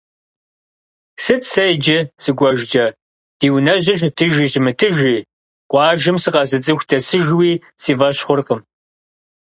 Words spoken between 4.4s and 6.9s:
щымытыжи, къуажэми сыкъэзыцӏыху